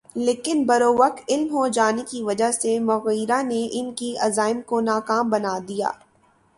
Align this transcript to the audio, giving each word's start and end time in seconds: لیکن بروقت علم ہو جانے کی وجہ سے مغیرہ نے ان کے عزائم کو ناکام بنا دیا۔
لیکن 0.15 0.63
بروقت 0.65 1.21
علم 1.29 1.53
ہو 1.53 1.67
جانے 1.67 2.01
کی 2.07 2.23
وجہ 2.23 2.51
سے 2.51 2.79
مغیرہ 2.79 3.41
نے 3.43 3.67
ان 3.71 3.93
کے 3.93 4.13
عزائم 4.19 4.61
کو 4.61 4.81
ناکام 4.81 5.29
بنا 5.29 5.57
دیا۔ 5.67 5.91